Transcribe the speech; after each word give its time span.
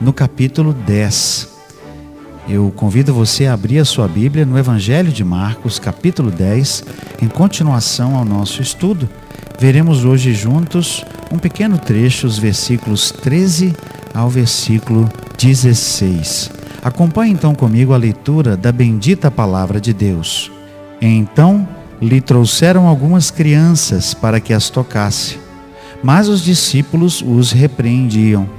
no 0.00 0.12
capítulo 0.12 0.72
10. 0.72 1.48
Eu 2.48 2.72
convido 2.74 3.12
você 3.12 3.46
a 3.46 3.52
abrir 3.52 3.78
a 3.78 3.84
sua 3.84 4.08
Bíblia 4.08 4.46
no 4.46 4.56
Evangelho 4.56 5.12
de 5.12 5.24
Marcos, 5.24 5.78
capítulo 5.78 6.30
10, 6.30 6.84
em 7.20 7.28
continuação 7.28 8.16
ao 8.16 8.24
nosso 8.24 8.62
estudo. 8.62 9.08
Veremos 9.58 10.04
hoje 10.04 10.32
juntos 10.32 11.04
um 11.32 11.38
pequeno 11.38 11.76
trecho, 11.76 12.26
os 12.26 12.38
versículos 12.38 13.10
13 13.10 13.74
ao 14.14 14.30
versículo 14.30 15.08
16. 15.36 16.50
Acompanhe 16.82 17.32
então 17.32 17.54
comigo 17.54 17.92
a 17.92 17.98
leitura 17.98 18.56
da 18.56 18.70
bendita 18.70 19.30
palavra 19.30 19.80
de 19.80 19.92
Deus. 19.92 20.50
Então 21.02 21.68
lhe 22.00 22.20
trouxeram 22.20 22.86
algumas 22.86 23.30
crianças 23.30 24.14
para 24.14 24.38
que 24.40 24.54
as 24.54 24.70
tocasse, 24.70 25.38
mas 26.02 26.28
os 26.28 26.42
discípulos 26.42 27.20
os 27.20 27.50
repreendiam. 27.50 28.57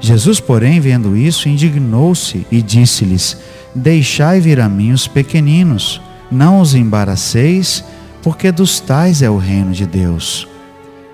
Jesus, 0.00 0.40
porém, 0.40 0.80
vendo 0.80 1.14
isso, 1.14 1.48
indignou-se 1.48 2.46
e 2.50 2.62
disse-lhes: 2.62 3.36
Deixai 3.74 4.40
vir 4.40 4.58
a 4.58 4.68
mim 4.68 4.92
os 4.92 5.06
pequeninos, 5.06 6.00
não 6.30 6.60
os 6.60 6.74
embaraceis, 6.74 7.84
porque 8.22 8.50
dos 8.50 8.80
tais 8.80 9.20
é 9.20 9.28
o 9.30 9.36
reino 9.36 9.72
de 9.72 9.86
Deus. 9.86 10.48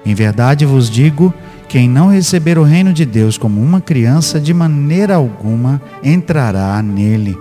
Em 0.05 0.15
verdade 0.15 0.65
vos 0.65 0.89
digo: 0.89 1.35
quem 1.69 1.89
não 1.89 2.11
receber 2.11 2.59
o 2.59 2.63
reino 2.63 2.93
de 2.93 3.05
Deus 3.05 3.37
como 3.37 3.61
uma 3.61 3.81
criança, 3.81 4.41
de 4.41 4.55
maneira 4.55 5.17
alguma 5.17 5.83
entrará 6.03 6.81
nele. 6.81 7.37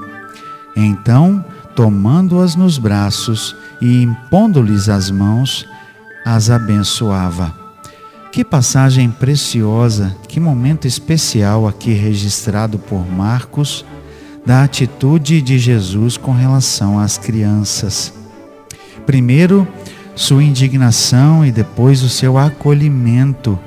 Então, 0.76 1.46
tomando-as 1.76 2.56
nos 2.56 2.78
braços 2.78 3.56
e 3.80 4.02
impondo-lhes 4.02 4.90
as 4.90 5.12
mãos, 5.12 5.68
as 6.26 6.50
abençoava. 6.50 7.65
Que 8.36 8.44
passagem 8.44 9.10
preciosa, 9.10 10.14
que 10.28 10.42
momento 10.42 10.86
especial 10.86 11.66
aqui 11.66 11.94
registrado 11.94 12.78
por 12.78 13.10
Marcos 13.10 13.86
da 14.46 14.62
atitude 14.62 15.42
de 15.42 15.58
Jesus 15.58 16.18
com 16.18 16.34
relação 16.34 17.00
às 17.00 17.18
crianças. 17.18 18.14
Primeiro, 19.06 19.66
sua 20.18 20.44
indignação 20.44 21.46
e 21.46 21.52
depois 21.52 22.04
o 22.04 22.10
seu 22.10 22.38
acolhimento. 22.38 23.58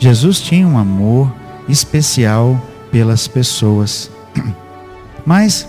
Jesus 0.00 0.40
tinha 0.40 0.66
um 0.66 0.76
amor 0.76 1.32
especial 1.68 2.60
pelas 2.90 3.28
pessoas. 3.28 4.10
Mas, 5.24 5.64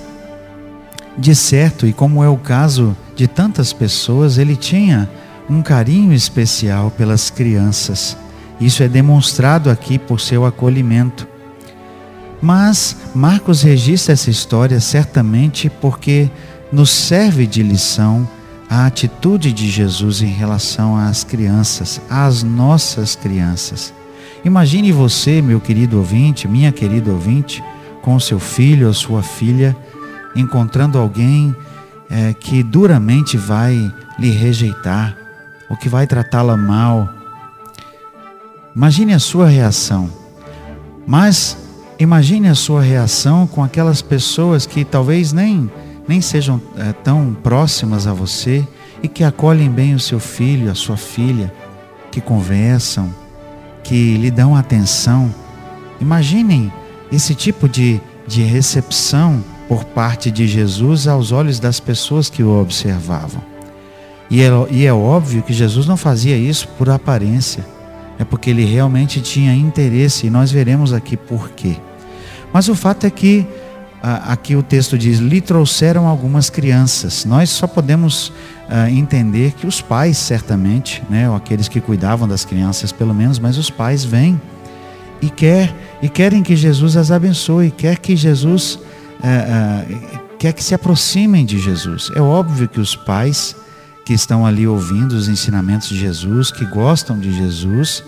de 1.15 1.35
certo, 1.35 1.85
e 1.85 1.93
como 1.93 2.23
é 2.23 2.27
o 2.27 2.37
caso 2.37 2.97
de 3.15 3.27
tantas 3.27 3.71
pessoas, 3.71 4.39
ele 4.39 4.55
tinha 4.55 5.07
um 5.47 5.61
carinho 5.61 6.13
especial 6.13 6.89
pelas 6.89 7.29
crianças. 7.29 8.17
Isso 8.59 8.83
é 8.83 8.87
demonstrado 8.87 9.69
aqui 9.69 9.97
por 9.97 10.19
seu 10.19 10.45
acolhimento. 10.45 11.27
Mas 12.41 12.95
Marcos 13.13 13.61
registra 13.61 14.13
essa 14.13 14.29
história 14.29 14.79
certamente 14.79 15.69
porque 15.69 16.29
nos 16.71 16.89
serve 16.89 17.45
de 17.45 17.63
lição 17.63 18.27
a 18.69 18.85
atitude 18.85 19.51
de 19.51 19.69
Jesus 19.69 20.21
em 20.21 20.31
relação 20.31 20.95
às 20.95 21.23
crianças, 21.23 21.99
às 22.09 22.43
nossas 22.43 23.15
crianças. 23.15 23.93
Imagine 24.45 24.91
você, 24.91 25.41
meu 25.41 25.59
querido 25.59 25.97
ouvinte, 25.97 26.47
minha 26.47 26.71
querida 26.71 27.11
ouvinte, 27.11 27.63
com 28.01 28.19
seu 28.19 28.39
filho 28.39 28.87
ou 28.87 28.93
sua 28.93 29.23
filha, 29.23 29.75
encontrando 30.35 30.97
alguém 30.97 31.53
é, 32.09 32.33
que 32.33 32.63
duramente 32.63 33.37
vai 33.37 33.91
lhe 34.17 34.29
rejeitar, 34.29 35.17
ou 35.69 35.75
que 35.75 35.89
vai 35.89 36.07
tratá-la 36.07 36.55
mal, 36.55 37.09
Imagine 38.79 39.13
a 39.13 39.19
sua 39.19 39.45
reação. 39.45 40.09
Mas 41.05 41.57
imagine 41.99 42.47
a 42.47 42.55
sua 42.55 42.81
reação 42.81 43.45
com 43.45 43.61
aquelas 43.61 44.01
pessoas 44.01 44.65
que 44.65 44.85
talvez 44.85 45.33
nem, 45.33 45.69
nem 46.07 46.21
sejam 46.21 46.61
é, 46.77 46.93
tão 46.93 47.35
próximas 47.43 48.07
a 48.07 48.13
você 48.13 48.65
e 49.03 49.09
que 49.09 49.21
acolhem 49.21 49.69
bem 49.69 49.95
o 49.95 49.99
seu 49.99 50.17
filho, 50.17 50.71
a 50.71 50.75
sua 50.75 50.95
filha, 50.95 51.53
que 52.09 52.21
conversam, 52.21 53.13
que 53.83 54.15
lhe 54.15 54.31
dão 54.31 54.55
atenção. 54.55 55.29
Imaginem 55.99 56.71
esse 57.11 57.35
tipo 57.35 57.67
de, 57.67 57.99
de 58.25 58.43
recepção 58.43 59.43
por 59.67 59.83
parte 59.83 60.31
de 60.31 60.47
Jesus 60.47 61.05
aos 61.05 61.33
olhos 61.33 61.59
das 61.59 61.81
pessoas 61.81 62.29
que 62.29 62.43
o 62.43 62.61
observavam. 62.61 63.43
E 64.29 64.41
é, 64.41 64.49
e 64.71 64.85
é 64.85 64.93
óbvio 64.93 65.43
que 65.43 65.51
Jesus 65.51 65.85
não 65.85 65.97
fazia 65.97 66.37
isso 66.37 66.65
por 66.77 66.89
aparência 66.89 67.77
é 68.19 68.23
porque 68.25 68.49
ele 68.51 68.65
realmente 68.65 69.21
tinha 69.21 69.55
interesse 69.55 70.27
e 70.27 70.29
nós 70.29 70.51
veremos 70.51 70.93
aqui 70.93 71.17
por 71.17 71.49
quê. 71.51 71.77
Mas 72.53 72.67
o 72.67 72.75
fato 72.75 73.07
é 73.07 73.09
que 73.09 73.47
aqui 74.01 74.55
o 74.55 74.63
texto 74.63 74.97
diz: 74.97 75.19
lhe 75.19 75.41
trouxeram 75.41 76.07
algumas 76.07 76.49
crianças. 76.49 77.25
Nós 77.25 77.49
só 77.49 77.67
podemos 77.67 78.29
uh, 78.29 78.87
entender 78.89 79.53
que 79.53 79.67
os 79.67 79.81
pais, 79.81 80.17
certamente, 80.17 81.03
né, 81.09 81.29
ou 81.29 81.35
aqueles 81.35 81.67
que 81.67 81.81
cuidavam 81.81 82.27
das 82.27 82.45
crianças, 82.45 82.91
pelo 82.91 83.13
menos, 83.13 83.39
mas 83.39 83.57
os 83.57 83.69
pais 83.69 84.03
vêm 84.03 84.39
e 85.21 85.29
quer 85.29 85.73
e 86.01 86.07
querem 86.07 86.41
que 86.41 86.55
Jesus 86.55 86.95
as 86.95 87.11
abençoe, 87.11 87.71
quer 87.71 87.97
que 87.99 88.15
Jesus 88.15 88.75
uh, 88.75 88.79
uh, 88.79 90.19
quer 90.37 90.53
que 90.53 90.63
se 90.63 90.73
aproximem 90.73 91.45
de 91.45 91.59
Jesus. 91.59 92.09
É 92.15 92.21
óbvio 92.21 92.67
que 92.67 92.79
os 92.79 92.95
pais 92.95 93.55
que 94.09 94.13
estão 94.15 94.43
ali 94.43 94.67
ouvindo 94.67 95.11
os 95.11 95.29
ensinamentos 95.29 95.87
de 95.87 95.99
Jesus, 95.99 96.49
que 96.49 96.65
gostam 96.65 97.19
de 97.19 97.31
Jesus, 97.31 98.03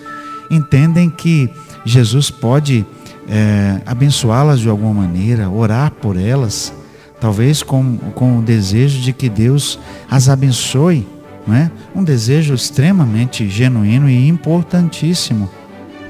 entendem 0.49 1.11
que 1.11 1.47
Jesus 1.85 2.31
pode 2.31 2.83
é, 3.29 3.79
abençoá-las 3.85 4.59
de 4.59 4.67
alguma 4.67 4.95
maneira, 4.95 5.47
orar 5.47 5.91
por 5.91 6.17
elas, 6.17 6.73
talvez 7.19 7.61
com, 7.61 7.97
com 8.15 8.39
o 8.39 8.41
desejo 8.41 8.99
de 8.99 9.13
que 9.13 9.29
Deus 9.29 9.77
as 10.09 10.27
abençoe, 10.27 11.07
não 11.45 11.55
é? 11.55 11.69
um 11.93 12.03
desejo 12.03 12.55
extremamente 12.55 13.47
genuíno 13.47 14.09
e 14.09 14.27
importantíssimo. 14.27 15.47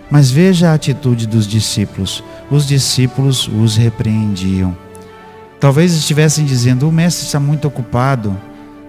Mas 0.10 0.32
veja 0.32 0.70
a 0.70 0.74
atitude 0.74 1.28
dos 1.28 1.46
discípulos. 1.46 2.24
Os 2.50 2.66
discípulos 2.66 3.46
os 3.46 3.76
repreendiam. 3.76 4.74
Talvez 5.60 5.94
estivessem 5.94 6.46
dizendo: 6.46 6.88
o 6.88 6.94
mestre 6.94 7.26
está 7.26 7.42
muito 7.42 7.68
ocupado, 7.68 8.38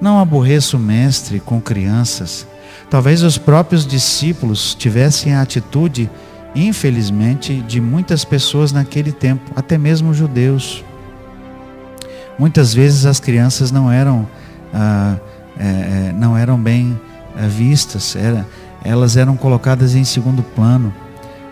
não 0.03 0.19
aborreça 0.19 0.77
o 0.77 0.81
mestre 0.81 1.39
com 1.39 1.61
crianças. 1.61 2.45
Talvez 2.91 3.23
os 3.23 3.39
próprios 3.39 3.87
discípulos 3.87 4.75
tivessem 4.75 5.33
a 5.33 5.41
atitude, 5.41 6.11
infelizmente, 6.57 7.61
de 7.61 7.81
muitas 7.81 8.25
pessoas 8.25 8.73
naquele 8.73 9.13
tempo, 9.13 9.53
até 9.55 9.79
mesmo 9.79 10.13
judeus. 10.13 10.85
Muitas 12.37 12.75
vezes 12.75 13.07
as 13.07 13.21
crianças 13.21 13.71
não 13.71 13.93
eram, 13.93 14.29
ah, 14.75 15.17
é, 15.57 16.13
não 16.19 16.37
eram 16.37 16.59
bem 16.59 17.01
é, 17.37 17.47
vistas, 17.47 18.17
era, 18.17 18.45
elas 18.85 19.17
eram 19.17 19.37
colocadas 19.37 19.95
em 19.95 20.03
segundo 20.03 20.43
plano, 20.43 20.93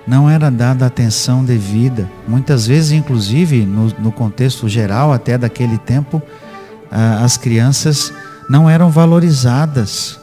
não 0.04 0.28
era 0.28 0.50
dada 0.50 0.84
atenção 0.86 1.44
devida. 1.44 2.10
Muitas 2.26 2.66
vezes, 2.66 2.90
inclusive, 2.90 3.64
no, 3.64 3.86
no 4.00 4.10
contexto 4.10 4.68
geral 4.68 5.12
até 5.12 5.38
daquele 5.38 5.78
tempo, 5.78 6.20
ah, 6.90 7.22
as 7.22 7.36
crianças 7.36 8.12
não 8.50 8.68
eram 8.68 8.90
valorizadas. 8.90 10.18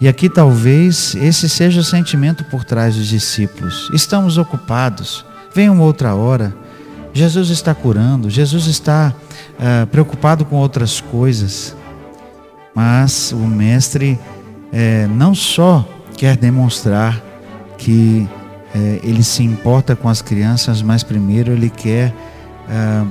E 0.00 0.08
aqui 0.08 0.30
talvez 0.30 1.14
esse 1.14 1.46
seja 1.46 1.82
o 1.82 1.84
sentimento 1.84 2.42
por 2.44 2.64
trás 2.64 2.96
dos 2.96 3.06
discípulos. 3.06 3.90
Estamos 3.92 4.38
ocupados, 4.38 5.26
venham 5.54 5.78
outra 5.78 6.14
hora. 6.14 6.54
Jesus 7.12 7.50
está 7.50 7.74
curando, 7.74 8.30
Jesus 8.30 8.66
está 8.66 9.12
uh, 9.58 9.86
preocupado 9.88 10.42
com 10.46 10.56
outras 10.56 11.02
coisas. 11.02 11.76
Mas 12.74 13.30
o 13.32 13.36
Mestre 13.36 14.18
eh, 14.72 15.08
não 15.08 15.34
só 15.34 15.86
quer 16.16 16.36
demonstrar 16.36 17.20
que 17.76 18.28
eh, 18.72 19.00
ele 19.02 19.24
se 19.24 19.42
importa 19.42 19.96
com 19.96 20.08
as 20.08 20.22
crianças, 20.22 20.80
mas 20.80 21.02
primeiro 21.02 21.50
ele 21.50 21.68
quer 21.68 22.14
uh, 22.68 23.06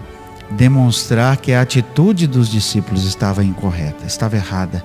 demonstrar 0.51 1.38
que 1.38 1.54
a 1.54 1.62
atitude 1.62 2.28
dos 2.28 2.50
discípulos 2.50 3.06
estava 3.06 3.44
incorreta, 3.44 4.06
estava 4.06 4.36
errada. 4.36 4.84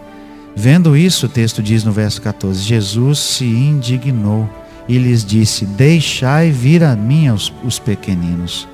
Vendo 0.57 0.97
isso, 0.97 1.27
o 1.27 1.29
texto 1.29 1.63
diz 1.63 1.85
no 1.85 1.93
verso 1.93 2.21
14: 2.23 2.61
Jesus 2.61 3.19
se 3.19 3.45
indignou 3.45 4.49
e 4.89 4.99
lhes 4.99 5.25
disse: 5.25 5.65
Deixai 5.65 6.51
vir 6.51 6.85
a 6.85 6.95
mim 6.95 7.31
os, 7.31 7.53
os 7.65 7.79
pequeninos. 7.79 8.69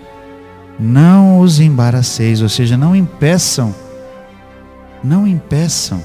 não 0.78 1.40
os 1.40 1.60
embaraceis, 1.60 2.40
ou 2.40 2.48
seja, 2.48 2.76
não 2.76 2.96
impeçam, 2.96 3.74
não 5.04 5.26
impeçam. 5.26 6.02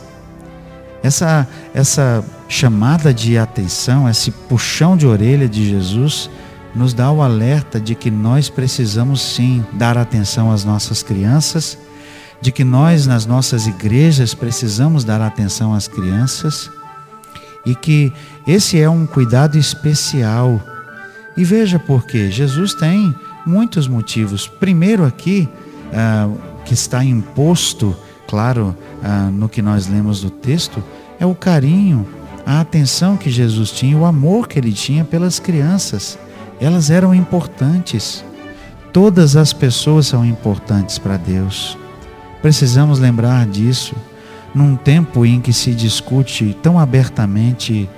Essa, 1.01 1.47
essa 1.73 2.23
chamada 2.47 3.13
de 3.13 3.37
atenção, 3.37 4.09
esse 4.09 4.31
puxão 4.31 4.97
de 4.97 5.05
orelha 5.05 5.47
de 5.47 5.69
Jesus, 5.69 6.29
nos 6.75 6.93
dá 6.93 7.11
o 7.11 7.21
alerta 7.21 7.79
de 7.79 7.95
que 7.95 8.11
nós 8.11 8.49
precisamos 8.49 9.21
sim 9.21 9.65
dar 9.73 9.97
atenção 9.97 10.51
às 10.51 10.65
nossas 10.65 11.01
crianças, 11.01 11.77
de 12.41 12.51
que 12.51 12.63
nós 12.63 13.07
nas 13.07 13.25
nossas 13.25 13.65
igrejas 13.65 14.33
precisamos 14.33 15.03
dar 15.03 15.21
atenção 15.21 15.73
às 15.73 15.87
crianças 15.87 16.69
e 17.65 17.73
que 17.73 18.11
esse 18.45 18.79
é 18.79 18.89
um 18.89 19.05
cuidado 19.05 19.57
especial. 19.57 20.61
E 21.35 21.43
veja 21.43 21.79
por 21.79 22.05
quê. 22.05 22.29
Jesus 22.29 22.73
tem 22.73 23.13
muitos 23.45 23.87
motivos. 23.87 24.47
Primeiro, 24.47 25.03
aqui, 25.03 25.49
ah, 25.93 26.29
que 26.63 26.73
está 26.73 27.03
imposto, 27.03 27.95
claro, 28.27 28.75
ah, 29.03 29.29
no 29.31 29.49
que 29.49 29.61
nós 29.61 29.87
lemos 29.87 30.21
do 30.21 30.29
texto, 30.29 30.83
é 31.19 31.25
o 31.25 31.33
carinho, 31.33 32.07
a 32.45 32.61
atenção 32.61 33.17
que 33.17 33.29
Jesus 33.29 33.71
tinha, 33.71 33.97
o 33.97 34.05
amor 34.05 34.47
que 34.47 34.59
ele 34.59 34.71
tinha 34.71 35.03
pelas 35.03 35.39
crianças. 35.39 36.17
Elas 36.59 36.89
eram 36.89 37.13
importantes. 37.13 38.23
Todas 38.93 39.35
as 39.35 39.51
pessoas 39.51 40.07
são 40.07 40.25
importantes 40.25 40.97
para 40.97 41.17
Deus. 41.17 41.77
Precisamos 42.41 42.99
lembrar 42.99 43.45
disso 43.45 43.95
num 44.53 44.75
tempo 44.75 45.25
em 45.25 45.41
que 45.41 45.51
se 45.51 45.73
discute 45.73 46.55
tão 46.63 46.79
abertamente, 46.79 47.89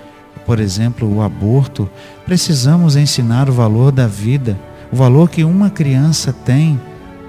por 0.45 0.59
exemplo, 0.59 1.13
o 1.13 1.21
aborto. 1.21 1.87
Precisamos 2.25 2.95
ensinar 2.95 3.47
o 3.47 3.53
valor 3.53 3.91
da 3.91 4.07
vida, 4.07 4.57
o 4.91 4.95
valor 4.95 5.29
que 5.29 5.43
uma 5.43 5.69
criança 5.69 6.33
tem 6.33 6.79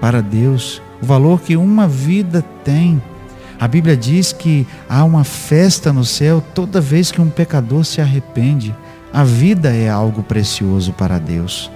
para 0.01 0.21
Deus, 0.21 0.81
o 1.01 1.05
valor 1.05 1.41
que 1.41 1.55
uma 1.55 1.87
vida 1.87 2.43
tem. 2.63 2.99
A 3.59 3.67
Bíblia 3.67 3.95
diz 3.95 4.31
que 4.31 4.65
há 4.87 5.03
uma 5.03 5.23
festa 5.23 5.91
no 5.91 6.05
céu 6.05 6.41
toda 6.55 6.79
vez 6.81 7.11
que 7.11 7.21
um 7.21 7.29
pecador 7.29 7.83
se 7.83 8.01
arrepende. 8.01 8.73
A 9.11 9.23
vida 9.23 9.73
é 9.73 9.89
algo 9.89 10.21
precioso 10.21 10.93
para 10.93 11.17
Deus. 11.17 11.71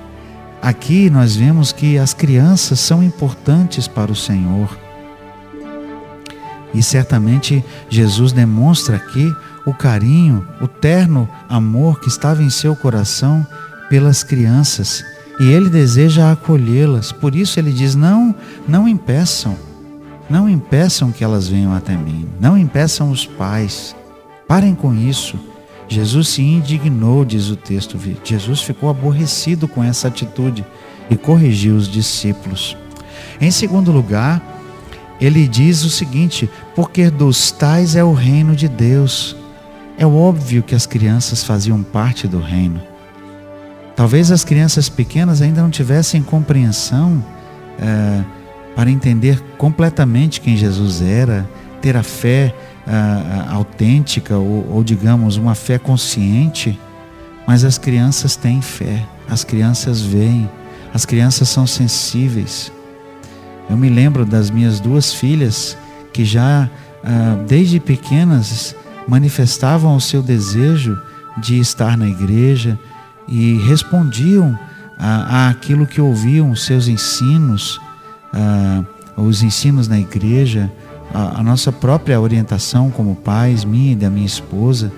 Aqui 0.61 1.09
nós 1.09 1.35
vemos 1.35 1.71
que 1.71 1.97
as 1.97 2.13
crianças 2.13 2.79
são 2.79 3.03
importantes 3.03 3.87
para 3.87 4.11
o 4.11 4.15
Senhor. 4.15 4.77
E 6.73 6.81
certamente 6.81 7.63
Jesus 7.89 8.31
demonstra 8.31 8.95
aqui 8.95 9.31
o 9.65 9.73
carinho, 9.73 10.47
o 10.61 10.67
terno 10.67 11.27
amor 11.49 11.99
que 11.99 12.07
estava 12.07 12.43
em 12.43 12.49
seu 12.49 12.75
coração 12.75 13.45
pelas 13.89 14.23
crianças. 14.23 15.03
E 15.39 15.51
ele 15.51 15.69
deseja 15.69 16.31
acolhê-las. 16.31 17.11
Por 17.11 17.35
isso 17.35 17.59
ele 17.59 17.71
diz: 17.71 17.95
Não, 17.95 18.33
não 18.67 18.87
impeçam. 18.87 19.55
Não 20.29 20.47
impeçam 20.47 21.11
que 21.11 21.23
elas 21.23 21.47
venham 21.47 21.73
até 21.73 21.95
mim. 21.95 22.27
Não 22.39 22.57
impeçam 22.57 23.11
os 23.11 23.25
pais. 23.25 23.95
Parem 24.47 24.73
com 24.73 24.93
isso. 24.93 25.37
Jesus 25.87 26.29
se 26.29 26.41
indignou, 26.41 27.23
diz 27.25 27.49
o 27.49 27.55
texto. 27.55 27.99
Jesus 28.23 28.61
ficou 28.61 28.89
aborrecido 28.89 29.67
com 29.67 29.83
essa 29.83 30.07
atitude 30.07 30.65
e 31.09 31.15
corrigiu 31.15 31.75
os 31.75 31.87
discípulos. 31.87 32.75
Em 33.39 33.51
segundo 33.51 33.91
lugar, 33.91 34.41
ele 35.19 35.47
diz 35.47 35.83
o 35.83 35.89
seguinte: 35.89 36.49
porque 36.75 37.09
dos 37.09 37.51
tais 37.51 37.95
é 37.95 38.03
o 38.03 38.13
reino 38.13 38.55
de 38.55 38.67
Deus. 38.67 39.35
É 39.97 40.05
óbvio 40.05 40.63
que 40.63 40.73
as 40.73 40.85
crianças 40.85 41.43
faziam 41.43 41.83
parte 41.83 42.27
do 42.27 42.39
reino. 42.39 42.81
Talvez 43.95 44.31
as 44.31 44.43
crianças 44.43 44.89
pequenas 44.89 45.41
ainda 45.41 45.61
não 45.61 45.69
tivessem 45.69 46.23
compreensão 46.23 47.23
é, 47.79 48.23
para 48.75 48.89
entender 48.89 49.39
completamente 49.57 50.41
quem 50.41 50.57
Jesus 50.57 51.01
era, 51.01 51.47
ter 51.79 51.95
a 51.95 52.01
fé 52.01 52.55
uh, 52.87 53.53
autêntica 53.53 54.37
ou, 54.37 54.67
ou, 54.71 54.83
digamos, 54.83 55.37
uma 55.37 55.55
fé 55.55 55.77
consciente, 55.77 56.79
mas 57.47 57.63
as 57.63 57.77
crianças 57.77 58.35
têm 58.35 58.61
fé, 58.61 59.05
as 59.29 59.43
crianças 59.43 60.01
veem, 60.01 60.49
as 60.93 61.05
crianças 61.05 61.49
são 61.49 61.65
sensíveis. 61.65 62.71
Eu 63.69 63.77
me 63.77 63.89
lembro 63.89 64.25
das 64.25 64.49
minhas 64.49 64.79
duas 64.79 65.13
filhas 65.13 65.77
que 66.11 66.25
já 66.25 66.69
uh, 67.03 67.43
desde 67.45 67.79
pequenas 67.79 68.75
manifestavam 69.07 69.95
o 69.95 70.01
seu 70.01 70.21
desejo 70.21 70.99
de 71.37 71.59
estar 71.59 71.97
na 71.97 72.07
igreja 72.07 72.79
e 73.27 73.57
respondiam 73.67 74.57
a, 74.97 75.45
a 75.45 75.49
aquilo 75.49 75.87
que 75.87 75.99
ouviam, 75.99 76.51
os 76.51 76.63
seus 76.63 76.87
ensinos, 76.87 77.79
os 79.17 79.43
ensinos 79.43 79.87
na 79.87 79.99
igreja, 79.99 80.71
a, 81.13 81.39
a 81.39 81.43
nossa 81.43 81.71
própria 81.71 82.19
orientação 82.19 82.89
como 82.89 83.15
pais, 83.15 83.63
minha 83.63 83.93
e 83.93 83.95
da 83.95 84.09
minha 84.09 84.25
esposa, 84.25 84.91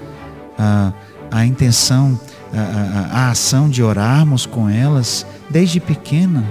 a, 0.57 0.94
a 1.29 1.45
intenção, 1.45 2.19
a, 2.53 3.25
a, 3.25 3.29
ação 3.31 3.69
de 3.69 3.83
orarmos 3.83 4.45
com 4.45 4.69
elas 4.69 5.25
desde 5.50 5.79
pequena, 5.79 6.44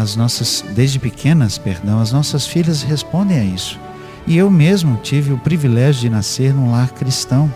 as 0.00 0.14
nossas, 0.14 0.64
desde 0.74 0.98
pequenas, 0.98 1.58
perdão, 1.58 2.00
as 2.00 2.12
nossas 2.12 2.46
filhas 2.46 2.82
respondem 2.82 3.38
a 3.38 3.44
isso. 3.44 3.78
E 4.26 4.36
eu 4.36 4.50
mesmo 4.50 4.98
tive 5.02 5.32
o 5.32 5.38
privilégio 5.38 6.02
de 6.02 6.10
nascer 6.10 6.52
num 6.52 6.70
lar 6.70 6.90
cristão. 6.90 7.52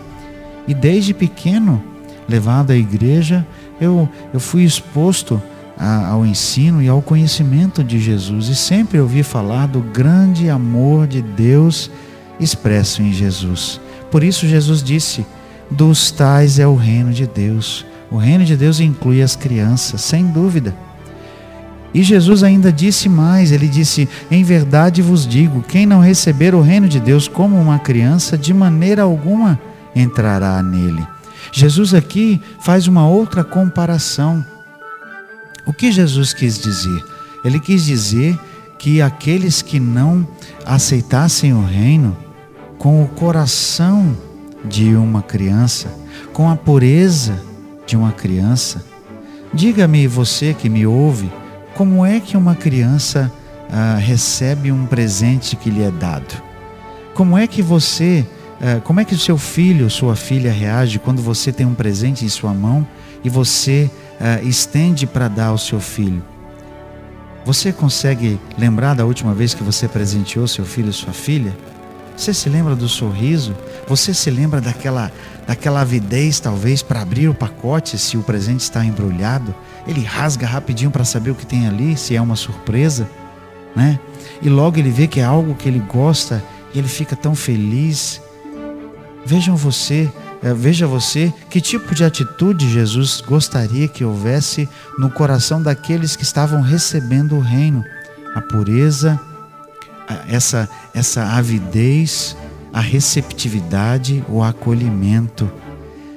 E 0.67 0.73
desde 0.73 1.13
pequeno, 1.13 1.83
levado 2.27 2.71
à 2.71 2.75
igreja, 2.75 3.45
eu, 3.79 4.07
eu 4.33 4.39
fui 4.39 4.63
exposto 4.63 5.41
a, 5.81 6.09
ao 6.09 6.23
ensino 6.23 6.81
e 6.81 6.87
ao 6.87 7.01
conhecimento 7.01 7.83
de 7.83 7.99
Jesus 7.99 8.47
e 8.47 8.55
sempre 8.55 8.99
ouvi 8.99 9.23
falar 9.23 9.67
do 9.67 9.81
grande 9.81 10.47
amor 10.47 11.07
de 11.07 11.23
Deus 11.23 11.89
expresso 12.39 13.01
em 13.01 13.11
Jesus. 13.11 13.81
Por 14.11 14.23
isso, 14.23 14.47
Jesus 14.47 14.83
disse: 14.83 15.25
dos 15.71 16.11
tais 16.11 16.59
é 16.59 16.67
o 16.67 16.75
reino 16.75 17.13
de 17.13 17.25
Deus. 17.25 17.85
O 18.11 18.17
reino 18.17 18.43
de 18.43 18.57
Deus 18.57 18.81
inclui 18.81 19.21
as 19.21 19.37
crianças, 19.37 20.01
sem 20.01 20.27
dúvida. 20.27 20.75
E 21.93 22.03
Jesus 22.03 22.43
ainda 22.43 22.71
disse 22.73 23.07
mais: 23.07 23.53
Ele 23.53 23.69
disse: 23.69 24.07
Em 24.29 24.43
verdade 24.43 25.01
vos 25.01 25.25
digo, 25.25 25.63
quem 25.63 25.85
não 25.85 26.01
receber 26.01 26.53
o 26.53 26.61
reino 26.61 26.89
de 26.89 26.99
Deus 26.99 27.27
como 27.27 27.55
uma 27.55 27.79
criança, 27.79 28.37
de 28.37 28.53
maneira 28.53 29.03
alguma 29.03 29.57
entrará 29.95 30.61
nele. 30.61 31.05
Jesus 31.53 31.93
aqui 31.93 32.41
faz 32.59 32.85
uma 32.87 33.07
outra 33.07 33.43
comparação. 33.43 34.45
O 35.65 35.73
que 35.73 35.91
Jesus 35.91 36.33
quis 36.33 36.57
dizer? 36.57 37.03
Ele 37.43 37.59
quis 37.59 37.85
dizer 37.85 38.37
que 38.79 39.01
aqueles 39.01 39.61
que 39.61 39.79
não 39.79 40.27
aceitassem 40.65 41.53
o 41.53 41.63
reino 41.63 42.17
com 42.77 43.03
o 43.03 43.07
coração 43.07 44.17
de 44.65 44.95
uma 44.95 45.21
criança, 45.21 45.93
com 46.33 46.49
a 46.49 46.55
pureza 46.55 47.39
de 47.85 47.95
uma 47.95 48.11
criança, 48.11 48.83
diga-me 49.53 50.07
você 50.07 50.53
que 50.53 50.67
me 50.67 50.85
ouve, 50.85 51.31
como 51.75 52.05
é 52.05 52.19
que 52.19 52.35
uma 52.35 52.55
criança 52.55 53.31
ah, 53.69 53.97
recebe 53.97 54.71
um 54.71 54.85
presente 54.85 55.55
que 55.55 55.69
lhe 55.69 55.83
é 55.83 55.91
dado? 55.91 56.41
Como 57.13 57.37
é 57.37 57.45
que 57.45 57.61
você, 57.61 58.25
ah, 58.61 58.81
como 58.83 58.99
é 58.99 59.05
que 59.05 59.13
o 59.13 59.19
seu 59.19 59.37
filho, 59.37 59.89
sua 59.89 60.15
filha 60.15 60.51
reage 60.51 60.99
quando 60.99 61.21
você 61.21 61.51
tem 61.51 61.65
um 61.65 61.75
presente 61.75 62.25
em 62.25 62.29
sua 62.29 62.53
mão 62.53 62.85
e 63.23 63.29
você 63.29 63.89
uh, 64.21 64.47
estende 64.47 65.07
para 65.07 65.27
dar 65.27 65.47
ao 65.47 65.57
seu 65.57 65.79
filho. 65.79 66.23
Você 67.43 67.73
consegue 67.73 68.39
lembrar 68.57 68.93
da 68.93 69.03
última 69.03 69.33
vez 69.33 69.53
que 69.53 69.63
você 69.63 69.87
presenteou 69.87 70.47
seu 70.47 70.63
filho 70.63 70.87
ou 70.87 70.93
sua 70.93 71.11
filha? 71.11 71.57
Você 72.15 72.35
se 72.35 72.47
lembra 72.49 72.75
do 72.75 72.87
sorriso? 72.87 73.55
Você 73.87 74.13
se 74.13 74.29
lembra 74.29 74.61
daquela, 74.61 75.11
daquela 75.47 75.81
avidez, 75.81 76.39
talvez, 76.39 76.83
para 76.83 77.01
abrir 77.01 77.27
o 77.27 77.33
pacote 77.33 77.97
se 77.97 78.15
o 78.15 78.21
presente 78.21 78.59
está 78.59 78.85
embrulhado? 78.85 79.55
Ele 79.87 80.03
rasga 80.03 80.45
rapidinho 80.45 80.91
para 80.91 81.03
saber 81.03 81.31
o 81.31 81.35
que 81.35 81.47
tem 81.47 81.67
ali, 81.67 81.97
se 81.97 82.15
é 82.15 82.21
uma 82.21 82.35
surpresa, 82.35 83.09
né? 83.75 83.99
E 84.39 84.49
logo 84.49 84.77
ele 84.77 84.91
vê 84.91 85.07
que 85.07 85.19
é 85.19 85.23
algo 85.23 85.55
que 85.55 85.67
ele 85.67 85.79
gosta 85.79 86.43
e 86.75 86.77
ele 86.77 86.87
fica 86.87 87.15
tão 87.15 87.33
feliz. 87.33 88.21
Vejam 89.25 89.55
você, 89.55 90.07
veja 90.55 90.87
você 90.87 91.31
que 91.49 91.61
tipo 91.61 91.93
de 91.93 92.03
atitude 92.03 92.69
Jesus 92.69 93.21
gostaria 93.21 93.87
que 93.87 94.03
houvesse 94.03 94.67
no 94.97 95.09
coração 95.09 95.61
daqueles 95.61 96.15
que 96.15 96.23
estavam 96.23 96.61
recebendo 96.61 97.35
o 97.35 97.39
reino. 97.39 97.83
A 98.33 98.41
pureza, 98.41 99.19
essa, 100.27 100.67
essa 100.93 101.23
avidez, 101.23 102.35
a 102.73 102.79
receptividade, 102.79 104.23
o 104.27 104.43
acolhimento. 104.43 105.51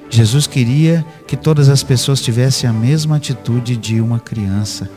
Jesus 0.09 0.47
queria 0.47 1.05
que 1.27 1.35
todas 1.35 1.69
as 1.69 1.83
pessoas 1.83 2.21
tivessem 2.21 2.69
a 2.69 2.73
mesma 2.73 3.17
atitude 3.17 3.75
de 3.75 4.01
uma 4.01 4.19
criança. 4.19 4.89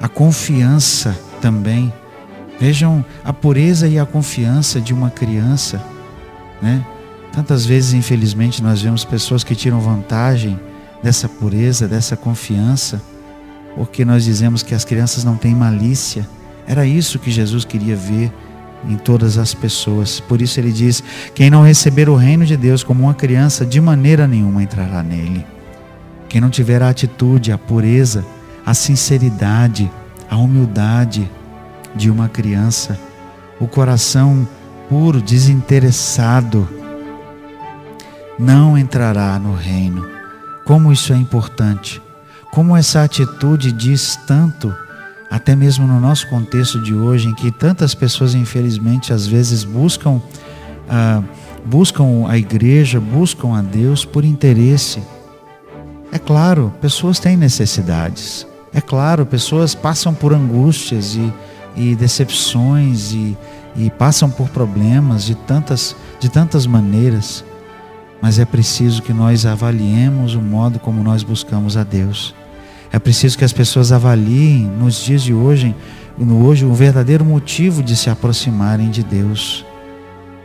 A 0.00 0.08
confiança 0.08 1.18
também. 1.40 1.92
Vejam 2.58 3.04
a 3.24 3.32
pureza 3.32 3.88
e 3.88 3.98
a 3.98 4.06
confiança 4.06 4.80
de 4.80 4.92
uma 4.94 5.10
criança, 5.10 5.82
né? 6.62 6.84
Tantas 7.32 7.64
vezes, 7.64 7.92
infelizmente, 7.92 8.62
nós 8.62 8.82
vemos 8.82 9.04
pessoas 9.04 9.44
que 9.44 9.54
tiram 9.54 9.80
vantagem 9.80 10.58
dessa 11.02 11.28
pureza, 11.28 11.86
dessa 11.88 12.16
confiança. 12.16 13.00
porque 13.76 14.04
nós 14.04 14.24
dizemos 14.24 14.64
que 14.64 14.74
as 14.74 14.84
crianças 14.84 15.22
não 15.22 15.36
têm 15.36 15.54
malícia. 15.54 16.28
Era 16.66 16.84
isso 16.84 17.20
que 17.20 17.30
Jesus 17.30 17.64
queria 17.64 17.94
ver 17.94 18.32
em 18.88 18.96
todas 18.96 19.38
as 19.38 19.54
pessoas. 19.54 20.20
Por 20.20 20.42
isso 20.42 20.58
ele 20.58 20.72
diz: 20.72 21.02
quem 21.34 21.50
não 21.50 21.62
receber 21.62 22.08
o 22.08 22.16
reino 22.16 22.44
de 22.44 22.56
Deus 22.56 22.82
como 22.82 23.04
uma 23.04 23.14
criança, 23.14 23.64
de 23.64 23.80
maneira 23.80 24.26
nenhuma 24.26 24.62
entrará 24.62 25.02
nele. 25.02 25.46
Quem 26.28 26.40
não 26.40 26.50
tiver 26.50 26.82
a 26.82 26.88
atitude, 26.88 27.52
a 27.52 27.58
pureza, 27.58 28.24
a 28.64 28.74
sinceridade, 28.74 29.90
a 30.28 30.36
humildade 30.36 31.30
de 31.94 32.10
uma 32.10 32.28
criança, 32.28 32.98
o 33.58 33.66
coração 33.66 34.46
puro, 34.88 35.20
desinteressado, 35.20 36.68
não 38.40 38.76
entrará 38.78 39.38
no 39.38 39.54
reino. 39.54 40.08
Como 40.64 40.92
isso 40.92 41.12
é 41.12 41.16
importante, 41.16 42.00
como 42.52 42.76
essa 42.76 43.02
atitude 43.02 43.70
diz 43.70 44.16
tanto 44.26 44.74
até 45.30 45.54
mesmo 45.54 45.86
no 45.86 46.00
nosso 46.00 46.28
contexto 46.28 46.82
de 46.82 46.92
hoje, 46.92 47.28
em 47.28 47.34
que 47.34 47.52
tantas 47.52 47.94
pessoas, 47.94 48.34
infelizmente, 48.34 49.12
às 49.12 49.26
vezes 49.26 49.62
buscam, 49.62 50.20
ah, 50.88 51.22
buscam 51.64 52.26
a 52.28 52.36
igreja, 52.36 52.98
buscam 52.98 53.56
a 53.56 53.62
Deus 53.62 54.04
por 54.04 54.24
interesse. 54.24 55.00
É 56.10 56.18
claro, 56.18 56.74
pessoas 56.80 57.20
têm 57.20 57.36
necessidades. 57.36 58.44
É 58.74 58.80
claro, 58.80 59.24
pessoas 59.24 59.72
passam 59.72 60.12
por 60.12 60.32
angústias 60.32 61.14
e, 61.14 61.32
e 61.76 61.94
decepções 61.94 63.12
e, 63.12 63.38
e 63.76 63.88
passam 63.90 64.28
por 64.28 64.48
problemas 64.48 65.24
de 65.24 65.36
tantas, 65.36 65.94
de 66.18 66.28
tantas 66.28 66.66
maneiras. 66.66 67.44
Mas 68.20 68.38
é 68.38 68.44
preciso 68.44 69.02
que 69.02 69.12
nós 69.12 69.46
avaliemos 69.46 70.34
o 70.34 70.40
modo 70.40 70.78
como 70.78 71.02
nós 71.02 71.22
buscamos 71.22 71.76
a 71.76 71.84
Deus. 71.84 72.34
É 72.92 72.98
preciso 72.98 73.38
que 73.38 73.44
as 73.44 73.52
pessoas 73.52 73.92
avaliem 73.92 74.66
nos 74.66 75.02
dias 75.02 75.22
de 75.22 75.32
hoje, 75.32 75.74
no 76.18 76.44
hoje, 76.44 76.66
o 76.66 76.74
verdadeiro 76.74 77.24
motivo 77.24 77.82
de 77.82 77.96
se 77.96 78.10
aproximarem 78.10 78.90
de 78.90 79.02
Deus. 79.02 79.64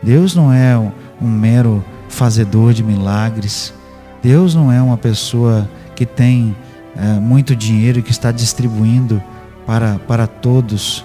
Deus 0.02 0.36
não 0.36 0.54
é 0.54 0.78
um 1.22 1.28
mero 1.28 1.84
fazedor 2.08 2.72
de 2.72 2.84
milagres. 2.84 3.74
Deus 4.22 4.56
não 4.56 4.72
é 4.72 4.82
uma 4.82 4.98
pessoa 4.98 5.70
que 5.96 6.06
tem 6.06 6.56
é, 6.96 7.20
muito 7.20 7.56
dinheiro 7.56 8.00
e 8.00 8.02
que 8.02 8.12
está 8.12 8.32
distribuindo 8.32 9.22
para, 9.66 10.00
para 10.08 10.28
todos. 10.28 11.04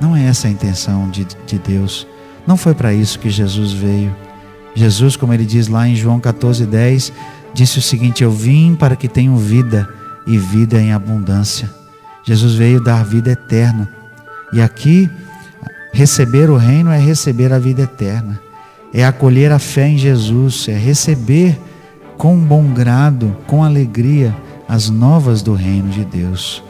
Não 0.00 0.16
é 0.16 0.24
essa 0.24 0.48
a 0.48 0.50
intenção 0.50 1.10
de, 1.10 1.26
de 1.46 1.58
Deus. 1.58 2.06
Não 2.46 2.56
foi 2.56 2.74
para 2.74 2.94
isso 2.94 3.18
que 3.18 3.28
Jesus 3.28 3.72
veio. 3.72 4.14
Jesus, 4.76 5.16
como 5.16 5.32
ele 5.32 5.46
diz 5.46 5.68
lá 5.68 5.88
em 5.88 5.96
João 5.96 6.20
14,10, 6.20 7.10
disse 7.54 7.78
o 7.78 7.82
seguinte: 7.82 8.22
Eu 8.22 8.30
vim 8.30 8.76
para 8.76 8.94
que 8.94 9.08
tenham 9.08 9.36
vida 9.36 9.88
e 10.26 10.36
vida 10.36 10.80
em 10.80 10.92
abundância. 10.92 11.70
Jesus 12.22 12.54
veio 12.54 12.82
dar 12.82 13.02
vida 13.02 13.30
eterna. 13.30 13.90
E 14.52 14.60
aqui, 14.60 15.10
receber 15.92 16.50
o 16.50 16.56
reino 16.56 16.90
é 16.90 16.98
receber 16.98 17.52
a 17.52 17.58
vida 17.58 17.82
eterna, 17.82 18.38
é 18.92 19.04
acolher 19.04 19.50
a 19.50 19.58
fé 19.58 19.88
em 19.88 19.96
Jesus, 19.96 20.68
é 20.68 20.76
receber 20.76 21.58
com 22.18 22.36
bom 22.36 22.64
grado, 22.72 23.34
com 23.46 23.64
alegria, 23.64 24.36
as 24.68 24.90
novas 24.90 25.40
do 25.40 25.54
reino 25.54 25.88
de 25.88 26.04
Deus. 26.04 26.62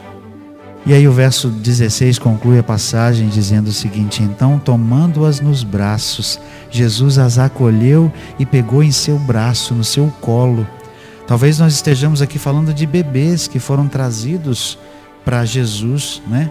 E 0.87 0.93
aí 0.93 1.07
o 1.07 1.11
verso 1.11 1.49
16 1.49 2.17
conclui 2.17 2.57
a 2.57 2.63
passagem 2.63 3.29
dizendo 3.29 3.67
o 3.67 3.73
seguinte: 3.73 4.23
Então, 4.23 4.57
tomando-as 4.57 5.39
nos 5.39 5.63
braços, 5.63 6.39
Jesus 6.71 7.19
as 7.19 7.37
acolheu 7.37 8.11
e 8.39 8.45
pegou 8.45 8.81
em 8.81 8.91
seu 8.91 9.19
braço, 9.19 9.75
no 9.75 9.83
seu 9.83 10.07
colo, 10.19 10.65
Talvez 11.27 11.59
nós 11.59 11.73
estejamos 11.73 12.21
aqui 12.21 12.39
falando 12.39 12.73
de 12.73 12.85
bebês 12.85 13.49
que 13.49 13.59
foram 13.59 13.85
trazidos 13.85 14.79
para 15.25 15.43
Jesus, 15.43 16.21
né? 16.25 16.49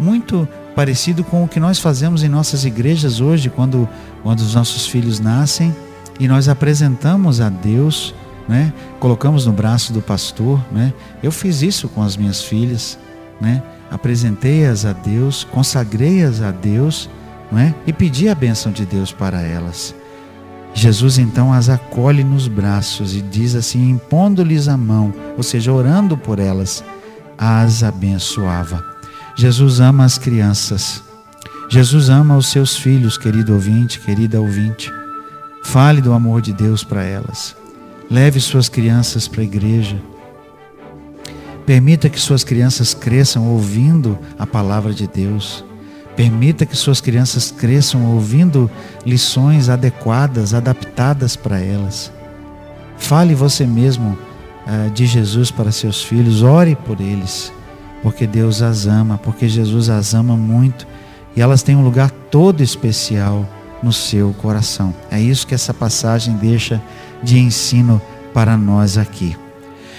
Muito 0.00 0.48
parecido 0.74 1.22
com 1.22 1.44
o 1.44 1.48
que 1.48 1.60
nós 1.60 1.78
fazemos 1.78 2.24
em 2.24 2.28
nossas 2.28 2.64
igrejas 2.64 3.20
hoje, 3.20 3.48
quando, 3.48 3.88
quando 4.24 4.40
os 4.40 4.52
nossos 4.52 4.84
filhos 4.88 5.20
nascem 5.20 5.74
e 6.18 6.26
nós 6.26 6.48
apresentamos 6.48 7.40
a 7.40 7.48
Deus, 7.48 8.16
né? 8.48 8.72
Colocamos 8.98 9.46
no 9.46 9.52
braço 9.52 9.92
do 9.92 10.02
pastor, 10.02 10.60
né? 10.72 10.92
Eu 11.22 11.30
fiz 11.30 11.62
isso 11.62 11.88
com 11.88 12.02
as 12.02 12.16
minhas 12.16 12.42
filhas, 12.42 12.98
né? 13.40 13.62
Apresentei-as 13.90 14.84
a 14.84 14.92
Deus, 14.92 15.44
consagrei-as 15.44 16.42
a 16.42 16.50
Deus, 16.50 17.08
é? 17.56 17.72
E 17.86 17.92
pedi 17.92 18.28
a 18.28 18.34
bênção 18.34 18.72
de 18.72 18.84
Deus 18.84 19.12
para 19.12 19.40
elas. 19.40 19.94
Jesus 20.74 21.16
então 21.18 21.52
as 21.52 21.68
acolhe 21.68 22.22
nos 22.22 22.48
braços 22.48 23.14
e 23.14 23.22
diz 23.22 23.54
assim, 23.54 23.88
impondo-lhes 23.90 24.68
a 24.68 24.76
mão, 24.76 25.14
ou 25.36 25.42
seja, 25.42 25.72
orando 25.72 26.18
por 26.18 26.38
elas, 26.38 26.84
as 27.38 27.82
abençoava. 27.82 28.84
Jesus 29.36 29.80
ama 29.80 30.04
as 30.04 30.18
crianças. 30.18 31.02
Jesus 31.68 32.08
ama 32.08 32.36
os 32.36 32.48
seus 32.48 32.76
filhos, 32.76 33.16
querido 33.16 33.54
ouvinte, 33.54 34.00
querida 34.00 34.40
ouvinte. 34.40 34.92
Fale 35.64 36.00
do 36.00 36.12
amor 36.12 36.40
de 36.42 36.52
Deus 36.52 36.84
para 36.84 37.02
elas. 37.02 37.56
Leve 38.10 38.40
suas 38.40 38.68
crianças 38.68 39.26
para 39.26 39.40
a 39.40 39.44
igreja. 39.44 40.00
Permita 41.66 42.08
que 42.08 42.20
suas 42.20 42.44
crianças 42.44 42.94
cresçam 42.94 43.48
ouvindo 43.48 44.16
a 44.38 44.46
palavra 44.46 44.94
de 44.94 45.08
Deus. 45.08 45.64
Permita 46.14 46.64
que 46.64 46.76
suas 46.76 47.00
crianças 47.00 47.50
cresçam 47.50 48.06
ouvindo 48.06 48.70
lições 49.04 49.68
adequadas, 49.68 50.54
adaptadas 50.54 51.34
para 51.34 51.58
elas. 51.58 52.12
Fale 52.96 53.34
você 53.34 53.66
mesmo 53.66 54.16
uh, 54.66 54.90
de 54.92 55.06
Jesus 55.06 55.50
para 55.50 55.72
seus 55.72 56.02
filhos, 56.02 56.42
ore 56.42 56.76
por 56.76 57.00
eles, 57.00 57.52
porque 58.00 58.26
Deus 58.26 58.62
as 58.62 58.86
ama, 58.86 59.18
porque 59.18 59.48
Jesus 59.48 59.90
as 59.90 60.14
ama 60.14 60.36
muito 60.36 60.86
e 61.36 61.42
elas 61.42 61.62
têm 61.62 61.76
um 61.76 61.84
lugar 61.84 62.10
todo 62.30 62.62
especial 62.62 63.44
no 63.82 63.92
seu 63.92 64.32
coração. 64.34 64.94
É 65.10 65.20
isso 65.20 65.46
que 65.46 65.54
essa 65.54 65.74
passagem 65.74 66.34
deixa 66.36 66.80
de 67.22 67.38
ensino 67.38 68.00
para 68.32 68.56
nós 68.56 68.96
aqui. 68.96 69.36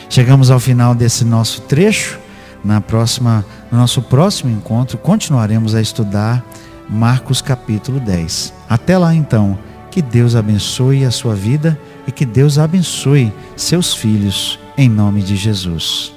Chegamos 0.09 0.49
ao 0.49 0.59
final 0.59 0.95
desse 0.95 1.23
nosso 1.25 1.61
trecho 1.61 2.19
na 2.63 2.81
próxima, 2.81 3.45
no 3.71 3.77
nosso 3.77 4.01
próximo 4.01 4.51
encontro, 4.51 4.97
continuaremos 4.97 5.75
a 5.75 5.81
estudar 5.81 6.43
Marcos 6.89 7.41
capítulo 7.41 7.99
10. 7.99 8.53
Até 8.69 8.97
lá 8.97 9.13
então, 9.13 9.57
que 9.91 10.01
Deus 10.01 10.35
abençoe 10.35 11.05
a 11.05 11.11
sua 11.11 11.35
vida 11.35 11.79
e 12.07 12.11
que 12.11 12.25
Deus 12.25 12.57
abençoe 12.57 13.31
seus 13.55 13.93
filhos, 13.93 14.59
em 14.77 14.89
nome 14.89 15.21
de 15.21 15.35
Jesus. 15.35 16.16